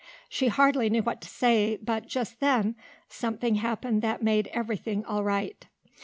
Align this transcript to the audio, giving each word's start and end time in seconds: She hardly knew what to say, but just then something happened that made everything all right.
She 0.27 0.47
hardly 0.47 0.89
knew 0.89 1.03
what 1.03 1.21
to 1.21 1.27
say, 1.29 1.77
but 1.79 2.07
just 2.07 2.39
then 2.39 2.75
something 3.07 3.53
happened 3.53 4.01
that 4.01 4.23
made 4.23 4.47
everything 4.47 5.05
all 5.05 5.23
right. 5.23 5.67